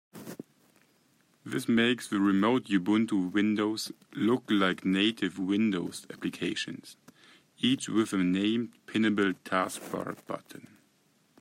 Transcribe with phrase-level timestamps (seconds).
[1.45, 6.97] This makes the remote Ubuntu windows look like native Windows applications,
[7.59, 10.69] each with a named pinnable taskbar button.